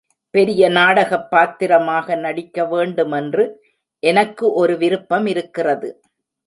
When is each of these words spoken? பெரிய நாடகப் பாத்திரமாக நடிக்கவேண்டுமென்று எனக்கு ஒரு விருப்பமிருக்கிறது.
பெரிய 0.33 0.69
நாடகப் 0.69 1.29
பாத்திரமாக 1.29 2.15
நடிக்கவேண்டுமென்று 2.15 3.45
எனக்கு 4.03 4.53
ஒரு 4.53 4.73
விருப்பமிருக்கிறது. 4.77 5.89